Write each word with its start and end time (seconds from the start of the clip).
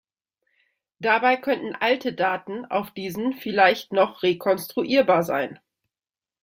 Dabei 0.97 1.37
könnten 1.37 1.75
alte 1.75 2.13
Daten 2.13 2.65
auf 2.65 2.89
diesen 2.89 3.33
vielleicht 3.33 3.93
noch 3.93 4.23
rekonstruierbar 4.23 5.21
sein. 5.21 5.59